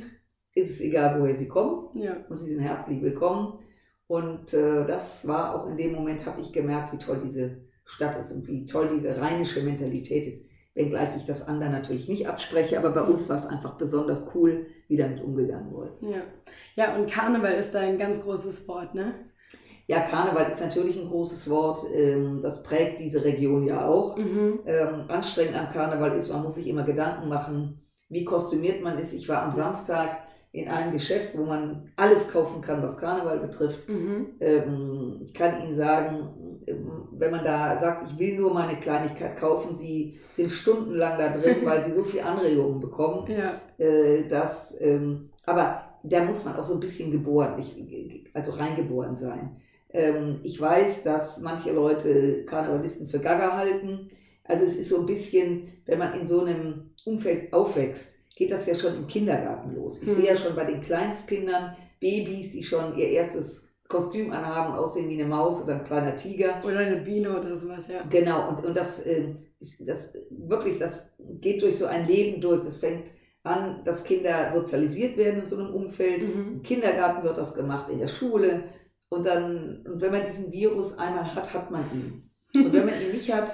[0.55, 2.17] ist es egal, woher sie kommen ja.
[2.29, 3.59] und sie sind herzlich willkommen.
[4.07, 8.17] Und äh, das war auch in dem Moment, habe ich gemerkt, wie toll diese Stadt
[8.19, 10.49] ist und wie toll diese rheinische Mentalität ist.
[10.75, 14.67] Wenngleich ich das anderen natürlich nicht abspreche, aber bei uns war es einfach besonders cool,
[14.87, 15.91] wie damit umgegangen wurde.
[16.03, 16.23] Ja.
[16.77, 19.15] ja, und Karneval ist da ein ganz großes Wort, ne?
[19.89, 21.81] Ja, Karneval ist natürlich ein großes Wort.
[21.93, 24.19] Ähm, das prägt diese Region ja auch.
[24.19, 24.61] Mhm.
[24.67, 29.15] Ähm, anstrengend am Karneval ist, man muss sich immer Gedanken machen, wie kostümiert man ist.
[29.15, 30.19] Ich war am Samstag
[30.53, 33.89] in einem Geschäft, wo man alles kaufen kann, was Karneval betrifft.
[33.89, 34.37] Mhm.
[34.41, 36.48] Ähm, ich kann Ihnen sagen,
[37.19, 41.59] wenn man da sagt, ich will nur meine Kleinigkeit kaufen, Sie sind stundenlang da drin,
[41.65, 43.31] weil Sie so viele Anregungen bekommen.
[43.31, 43.61] Ja.
[43.79, 47.63] Äh, dass, ähm, aber da muss man auch so ein bisschen geboren,
[48.35, 49.57] also reingeboren sein.
[49.91, 54.09] Ähm, ich weiß, dass manche Leute Karnevalisten für Gaga halten.
[54.45, 58.67] Also es ist so ein bisschen, wenn man in so einem Umfeld aufwächst, geht das
[58.67, 60.03] ja schon im Kindergarten los.
[60.03, 60.17] Ich hm.
[60.17, 65.21] sehe ja schon bei den Kleinstkindern Babys, die schon ihr erstes Kostüm anhaben, aussehen wie
[65.21, 66.63] eine Maus oder ein kleiner Tiger.
[66.63, 68.03] Oder eine Biene oder sowas, ja.
[68.11, 69.35] Genau, und, und das, äh,
[69.81, 72.63] das wirklich, das geht durch so ein Leben durch.
[72.63, 73.09] Das fängt
[73.45, 76.23] an, dass Kinder sozialisiert werden in so einem Umfeld.
[76.23, 76.53] Mhm.
[76.53, 78.65] Im Kindergarten wird das gemacht, in der Schule.
[79.09, 82.31] Und dann, und wenn man diesen Virus einmal hat, hat man ihn.
[82.55, 83.51] Und wenn man ihn nicht hat,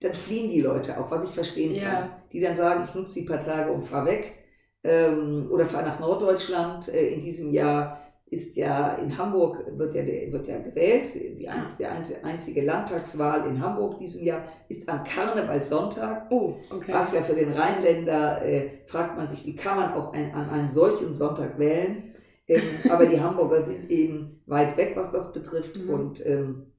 [0.00, 1.90] dann fliehen die Leute auch, was ich verstehen ja.
[1.90, 2.10] kann.
[2.32, 4.34] Die dann sagen, ich nutze die paar Tage und fahre weg
[4.82, 6.88] ähm, oder fahre nach Norddeutschland.
[6.88, 11.68] Äh, in diesem Jahr ist ja in Hamburg, wird ja, wird ja gewählt, die, ah.
[11.78, 11.86] die
[12.24, 16.26] einzige Landtagswahl in Hamburg diesem Jahr ist am Karnevalssonntag.
[16.30, 16.92] Oh, okay.
[16.92, 20.50] Was ja für den Rheinländer, äh, fragt man sich, wie kann man auch ein, an
[20.50, 22.14] einem solchen Sonntag wählen.
[22.48, 25.76] Ähm, aber die Hamburger sind eben weit weg, was das betrifft.
[25.76, 25.90] Mhm.
[25.90, 26.72] Und ähm,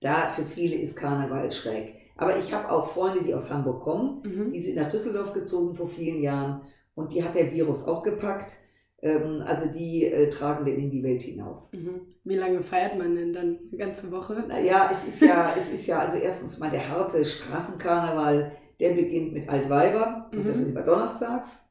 [0.00, 1.94] da für viele ist Karneval schräg.
[2.18, 4.22] Aber ich habe auch Freunde, die aus Hamburg kommen.
[4.24, 4.52] Mhm.
[4.52, 6.60] Die sind nach Düsseldorf gezogen vor vielen Jahren
[6.94, 8.56] und die hat der Virus auch gepackt.
[9.02, 11.72] Ähm, also die äh, tragen den in die Welt hinaus.
[11.72, 12.02] Mhm.
[12.24, 13.58] Wie lange feiert man denn dann?
[13.68, 14.44] Eine ganze Woche?
[14.46, 19.32] Naja, es ist ja, es ist ja also erstens mal der harte Straßenkarneval, der beginnt
[19.32, 20.40] mit Altweiber, mhm.
[20.40, 21.66] und das ist immer donnerstags.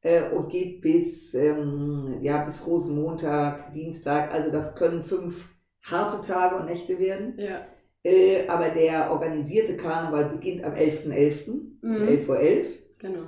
[0.00, 4.32] Äh, und geht bis, ähm, ja, bis Rosenmontag, Dienstag.
[4.32, 5.48] Also das können fünf
[5.82, 7.34] harte Tage und Nächte werden.
[7.36, 7.66] Ja.
[8.04, 11.50] Äh, aber der organisierte Karneval beginnt am 11.11., .11.,
[11.82, 11.96] mhm.
[11.96, 12.36] 11.11 Uhr.
[12.36, 12.66] .11.
[12.98, 13.22] Genau.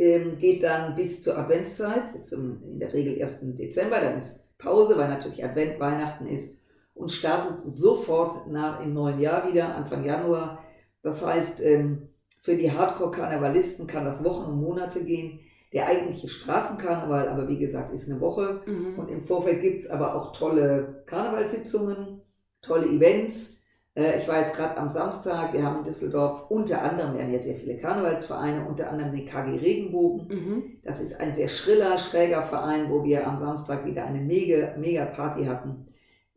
[0.00, 3.54] Ähm, geht dann bis zur Adventszeit, bis zum in der Regel 1.
[3.58, 6.58] Dezember, dann ist Pause, weil natürlich Advent, Weihnachten ist
[6.94, 10.64] und startet sofort nach, im neuen Jahr wieder, Anfang Januar.
[11.02, 12.08] Das heißt, ähm,
[12.40, 15.40] für die Hardcore-Karnevalisten kann das Wochen und Monate gehen.
[15.74, 18.62] Der eigentliche Straßenkarneval, aber wie gesagt, ist eine Woche.
[18.64, 18.98] Mhm.
[18.98, 22.22] Und im Vorfeld gibt es aber auch tolle Karnevalssitzungen,
[22.62, 23.59] tolle Events.
[24.00, 27.32] Äh, ich war jetzt gerade am Samstag, wir haben in Düsseldorf unter anderem, wir haben
[27.32, 30.28] ja sehr viele Karnevalsvereine, unter anderem den KG Regenbogen.
[30.28, 30.62] Mhm.
[30.82, 35.04] Das ist ein sehr schriller, schräger Verein, wo wir am Samstag wieder eine mega, mega
[35.04, 35.86] Party hatten.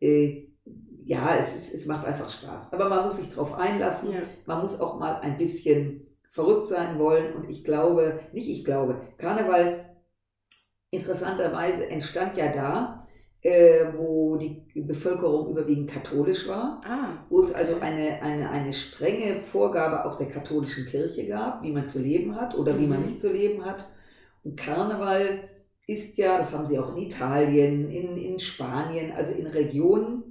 [0.00, 0.48] Äh,
[1.06, 2.72] ja, es, ist, es macht einfach Spaß.
[2.72, 4.12] Aber man muss sich darauf einlassen.
[4.12, 4.20] Ja.
[4.46, 7.34] Man muss auch mal ein bisschen verrückt sein wollen.
[7.34, 9.96] Und ich glaube, nicht ich glaube, Karneval
[10.90, 13.03] interessanterweise entstand ja da,
[13.44, 19.36] äh, wo die Bevölkerung überwiegend katholisch war, ah, wo es also eine, eine, eine strenge
[19.36, 22.80] Vorgabe auch der katholischen Kirche gab, wie man zu leben hat oder mhm.
[22.80, 23.06] wie man mhm.
[23.06, 23.92] nicht zu leben hat.
[24.44, 25.50] Und Karneval
[25.86, 30.22] ist ja, das haben sie auch in Italien, in, in Spanien, also in Regionen,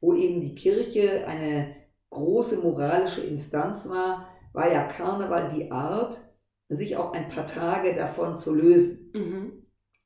[0.00, 1.74] wo eben die Kirche eine
[2.10, 6.20] große moralische Instanz war, war ja Karneval die Art,
[6.68, 9.10] sich auch ein paar Tage davon zu lösen.
[9.12, 9.52] Mhm.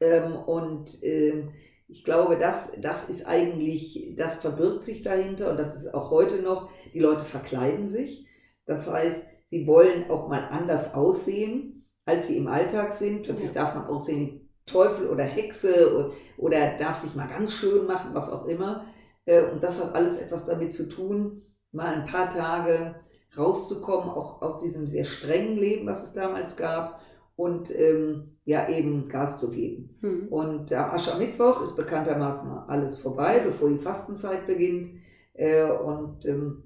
[0.00, 1.50] Ähm, und ähm,
[1.94, 6.42] ich glaube, das, das ist eigentlich, das verbirgt sich dahinter und das ist auch heute
[6.42, 8.26] noch, die Leute verkleiden sich.
[8.66, 13.22] Das heißt, sie wollen auch mal anders aussehen, als sie im Alltag sind.
[13.22, 13.62] Plötzlich ja.
[13.62, 18.12] darf man aussehen wie Teufel oder Hexe oder, oder darf sich mal ganz schön machen,
[18.12, 18.86] was auch immer.
[19.24, 22.96] Äh, und das hat alles etwas damit zu tun, mal ein paar Tage
[23.38, 27.00] rauszukommen, auch aus diesem sehr strengen Leben, was es damals gab,
[27.36, 29.96] und ähm, ja, eben Gas zu geben.
[30.00, 30.28] Hm.
[30.28, 34.88] Und am Aschermittwoch ist bekanntermaßen alles vorbei, bevor die Fastenzeit beginnt.
[35.32, 36.64] Äh, und ähm,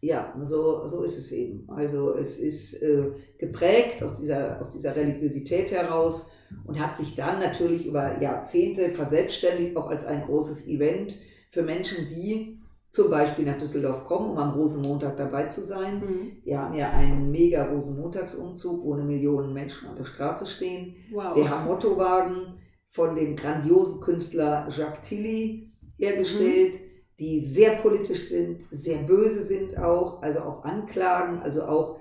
[0.00, 1.68] ja, so, so ist es eben.
[1.70, 6.30] Also es ist äh, geprägt aus dieser, aus dieser Religiosität heraus
[6.64, 12.08] und hat sich dann natürlich über Jahrzehnte verselbstständigt, auch als ein großes Event für Menschen,
[12.08, 12.61] die
[12.92, 16.00] zum Beispiel nach Düsseldorf kommen, um am Rosenmontag dabei zu sein.
[16.00, 16.36] Mhm.
[16.44, 20.96] Wir haben ja einen mega Rosenmontagsumzug, wo eine Million Menschen auf der Straße stehen.
[21.10, 21.34] Wow.
[21.34, 26.86] Wir haben Mottowagen von dem grandiosen Künstler Jacques Tilly hergestellt, mhm.
[27.18, 31.98] die sehr politisch sind, sehr böse sind auch, also auch Anklagen, also auch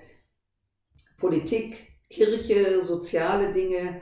[1.17, 4.01] Politik, Kirche, soziale Dinge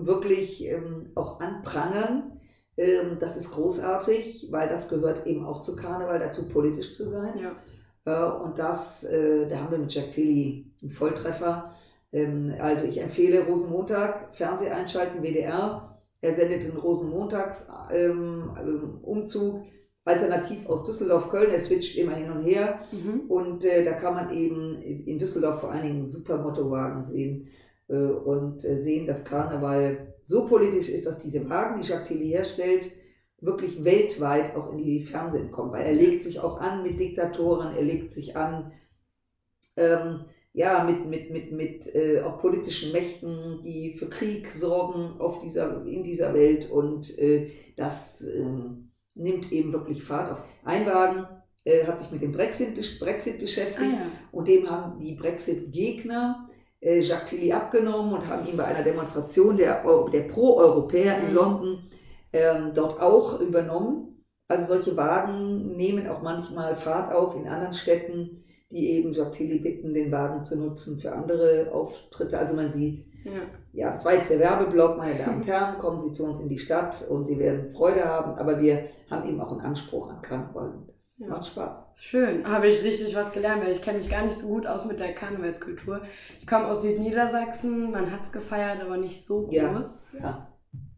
[0.00, 2.39] wirklich ähm, auch anprangern
[3.18, 7.38] das ist großartig, weil das gehört eben auch zu Karneval dazu, politisch zu sein.
[7.38, 7.52] Ja.
[8.04, 11.72] Äh, und das, äh, da haben wir mit Jack Tilly einen Volltreffer.
[12.12, 16.00] Ähm, also ich empfehle Rosenmontag, Fernseh einschalten, WDR.
[16.22, 19.62] Er sendet den Rosenmontagsumzug, ähm,
[20.04, 21.50] alternativ aus Düsseldorf-Köln.
[21.50, 22.80] Er switcht immer hin und her.
[22.92, 23.22] Mhm.
[23.28, 27.48] Und äh, da kann man eben in Düsseldorf vor allen Dingen super Mottowagen sehen
[27.96, 32.86] und sehen, dass Karneval so politisch ist, dass diese Wagen, die Jacques Tilly herstellt,
[33.40, 37.74] wirklich weltweit auch in die Fernsehen kommen, weil er legt sich auch an mit Diktatoren,
[37.74, 38.72] er legt sich an
[39.76, 45.38] ähm, ja, mit, mit, mit, mit äh, auch politischen Mächten, die für Krieg sorgen auf
[45.38, 48.44] dieser, in dieser Welt und äh, das äh,
[49.14, 50.42] nimmt eben wirklich Fahrt auf.
[50.64, 51.26] Ein Wagen
[51.64, 54.10] äh, hat sich mit dem Brexit, Brexit beschäftigt ah, ja.
[54.32, 56.49] und dem haben die Brexit-Gegner
[56.80, 61.34] äh, Jacques Tilly abgenommen und haben ihn bei einer Demonstration der, der Pro-Europäer in mhm.
[61.34, 61.78] London
[62.32, 64.24] ähm, dort auch übernommen.
[64.48, 69.58] Also solche Wagen nehmen auch manchmal Fahrt auf in anderen Städten, die eben Jacques Tilly
[69.58, 72.38] bitten, den Wagen zu nutzen für andere Auftritte.
[72.38, 73.32] Also man sieht, ja,
[73.72, 76.48] ja das war jetzt der Werbeblock, meine Damen und Herren, kommen Sie zu uns in
[76.48, 80.22] die Stadt und Sie werden Freude haben, aber wir haben eben auch einen Anspruch an
[80.22, 80.72] Karneval.
[81.18, 81.28] Ja.
[81.28, 81.84] Macht Spaß.
[81.96, 84.86] Schön, habe ich richtig was gelernt, weil ich kenne mich gar nicht so gut aus
[84.86, 86.00] mit der Karnevalskultur.
[86.38, 90.02] Ich komme aus Südniedersachsen, man hat es gefeiert, aber nicht so groß.
[90.12, 90.48] Ja, ja.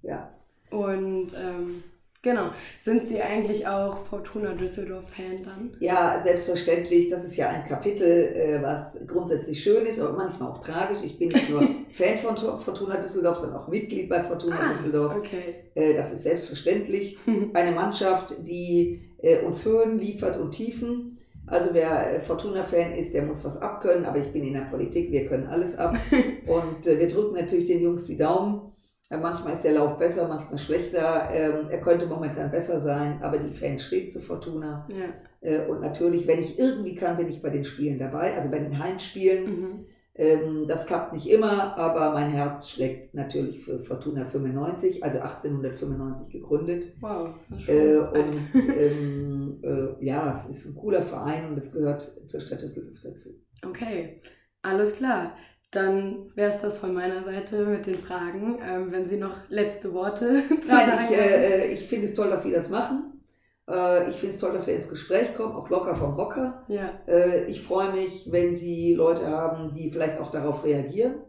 [0.02, 0.28] ja.
[0.70, 1.82] Und ähm,
[2.22, 5.76] genau, sind Sie eigentlich auch Fortuna Düsseldorf-Fan dann?
[5.80, 7.08] Ja, selbstverständlich.
[7.08, 10.98] Das ist ja ein Kapitel, äh, was grundsätzlich schön ist, aber manchmal auch tragisch.
[11.04, 11.61] Ich bin nicht nur
[11.92, 15.16] Fan von Fortuna Düsseldorf, sondern auch Mitglied bei Fortuna ah, Düsseldorf.
[15.16, 15.54] Okay.
[15.74, 17.18] Äh, das ist selbstverständlich.
[17.52, 21.18] Eine Mannschaft, die äh, uns Höhen liefert und Tiefen.
[21.46, 25.26] Also wer Fortuna-Fan ist, der muss was abkönnen, aber ich bin in der Politik, wir
[25.26, 25.96] können alles ab.
[26.46, 28.72] und wir drücken natürlich den Jungs die Daumen.
[29.20, 31.29] Manchmal ist der Lauf besser, manchmal schlechter.
[31.33, 34.88] Ähm, er könnte momentan besser sein, aber die Fans stehen zu Fortuna.
[34.88, 35.48] Ja.
[35.48, 38.59] Äh, und natürlich, wenn ich irgendwie kann, bin ich bei den Spielen dabei, also bei
[38.59, 39.44] den Heimspielen.
[39.44, 39.87] Mhm.
[40.14, 46.31] Ähm, das klappt nicht immer, aber mein Herz schlägt natürlich für Fortuna 95, also 1895
[46.31, 46.92] gegründet.
[47.01, 47.31] Wow,
[47.66, 48.40] äh, und
[48.77, 53.31] ähm, äh, ja, es ist ein cooler Verein und es gehört zur Stadt Düsseldorf dazu.
[53.66, 54.20] Okay,
[54.61, 55.35] alles klar.
[55.72, 58.58] Dann wäre es das von meiner Seite mit den Fragen.
[58.62, 62.14] Ähm, wenn Sie noch letzte Worte zu Nein, sagen ich, äh, äh, ich finde es
[62.14, 63.25] toll, dass Sie das machen.
[63.68, 66.64] Äh, ich finde es toll, dass wir ins Gespräch kommen, auch locker vom Hocker.
[66.68, 66.90] Ja.
[67.08, 71.23] Äh, ich freue mich, wenn Sie Leute haben, die vielleicht auch darauf reagieren.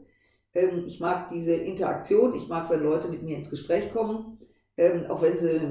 [0.53, 4.39] Ähm, ich mag diese Interaktion, ich mag, wenn Leute mit mir ins Gespräch kommen.
[4.75, 5.61] Ähm, auch wenn sie,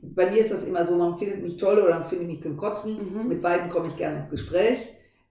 [0.00, 2.56] bei mir ist das immer so, man findet mich toll oder man findet mich zum
[2.56, 2.96] Kotzen.
[2.96, 3.28] Mhm.
[3.28, 4.78] Mit beiden komme ich gerne ins Gespräch.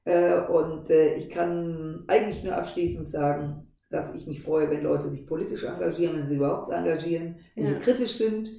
[0.06, 5.10] Äh, und äh, ich kann eigentlich nur abschließend sagen, dass ich mich freue, wenn Leute
[5.10, 7.72] sich politisch engagieren, wenn sie überhaupt engagieren, wenn ja.
[7.72, 8.50] sie kritisch sind,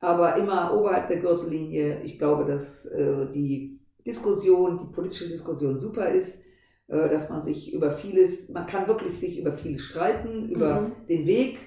[0.00, 2.02] aber immer oberhalb der Gürtellinie.
[2.02, 6.40] Ich glaube, dass äh, die Diskussion, die politische Diskussion super ist,
[6.88, 10.92] dass man sich über vieles, man kann wirklich sich über vieles streiten, über mhm.
[11.08, 11.58] den Weg,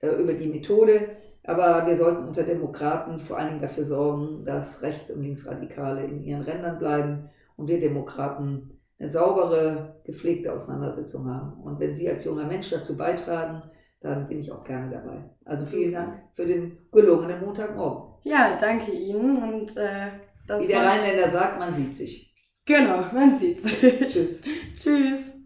[0.00, 1.10] über die Methode,
[1.42, 6.22] aber wir sollten unter Demokraten vor allen Dingen dafür sorgen, dass Rechts- und Linksradikale in
[6.22, 11.60] ihren Rändern bleiben und wir Demokraten eine saubere, gepflegte Auseinandersetzung haben.
[11.62, 13.62] Und wenn Sie als junger Mensch dazu beitragen,
[14.00, 15.28] dann bin ich auch gerne dabei.
[15.44, 18.14] Also vielen Dank für den gelungenen Montagmorgen.
[18.22, 19.42] Ja, danke Ihnen.
[19.42, 20.12] Und, äh,
[20.58, 22.34] Wie der Rheinländer sagt, man sieht sich.
[22.64, 24.08] Genau, man sieht sich.
[24.08, 24.42] Tschüss.
[24.74, 25.37] Tschüss.